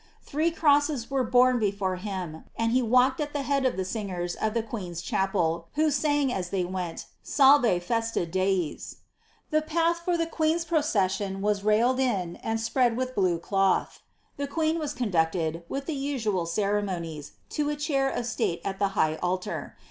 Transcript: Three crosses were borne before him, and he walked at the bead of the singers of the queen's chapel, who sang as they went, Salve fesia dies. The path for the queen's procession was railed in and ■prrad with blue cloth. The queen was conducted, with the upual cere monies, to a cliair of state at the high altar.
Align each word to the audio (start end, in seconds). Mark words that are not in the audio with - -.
Three 0.23 0.49
crosses 0.49 1.11
were 1.11 1.23
borne 1.23 1.59
before 1.59 1.97
him, 1.97 2.45
and 2.57 2.71
he 2.71 2.81
walked 2.81 3.19
at 3.19 3.33
the 3.33 3.43
bead 3.43 3.67
of 3.67 3.77
the 3.77 3.85
singers 3.85 4.33
of 4.33 4.55
the 4.55 4.63
queen's 4.63 4.99
chapel, 4.99 5.67
who 5.75 5.91
sang 5.91 6.33
as 6.33 6.49
they 6.49 6.65
went, 6.65 7.05
Salve 7.21 7.83
fesia 7.83 8.25
dies. 8.25 8.95
The 9.51 9.61
path 9.61 9.99
for 9.99 10.17
the 10.17 10.25
queen's 10.25 10.65
procession 10.65 11.39
was 11.39 11.63
railed 11.63 11.99
in 11.99 12.37
and 12.37 12.57
■prrad 12.57 12.95
with 12.95 13.13
blue 13.13 13.37
cloth. 13.37 13.99
The 14.37 14.47
queen 14.47 14.79
was 14.79 14.93
conducted, 14.95 15.63
with 15.69 15.85
the 15.85 15.93
upual 16.15 16.47
cere 16.47 16.81
monies, 16.81 17.33
to 17.49 17.69
a 17.69 17.75
cliair 17.75 18.11
of 18.11 18.25
state 18.25 18.61
at 18.65 18.79
the 18.79 18.89
high 18.97 19.17
altar. 19.17 19.77